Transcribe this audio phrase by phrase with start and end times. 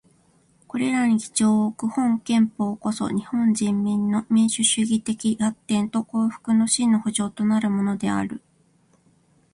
[0.67, 8.41] これらに基調をおく本憲法こそ、日本人民の民主主義的発展と幸福の真の保障となるものである。